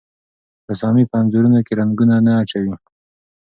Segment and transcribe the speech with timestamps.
[0.69, 2.75] رسامي په انځورونو کې رنګونه نه اچوي.